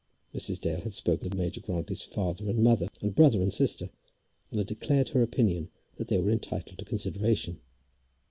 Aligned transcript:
Mrs. 0.33 0.59
Dale 0.59 0.81
had 0.81 0.93
spoken 0.93 1.27
of 1.27 1.35
Major 1.35 1.61
Grantly's 1.61 2.01
father 2.01 2.49
and 2.49 2.63
mother 2.63 2.87
and 3.01 3.13
brother 3.13 3.39
and 3.43 3.53
sister, 3.53 3.91
and 4.49 4.57
had 4.57 4.65
declared 4.65 5.09
her 5.09 5.21
opinion 5.21 5.69
that 5.97 6.07
they 6.07 6.17
were 6.17 6.31
entitled 6.31 6.79
to 6.79 6.85
consideration. 6.85 7.61